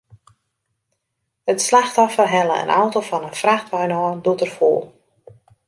[1.51, 4.83] It slachtoffer helle in auto fan in frachtwein ôf, doe't er foel.